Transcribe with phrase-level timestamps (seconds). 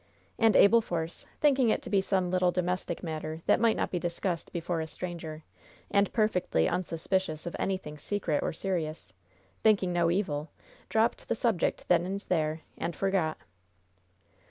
[0.39, 3.99] And Abel Force, thinking it to be some little domestic matter that might not be
[3.99, 5.43] discussed before a stranger,
[5.91, 9.13] and perfectly unsuspicious of anything secret or serious
[9.61, 10.49] thinking no evil
[10.89, 13.37] dropped the subject then and there, and forgot.